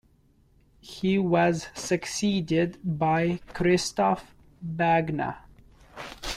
[0.79, 4.33] He was succeeded by Christoph
[4.65, 5.37] Bergner.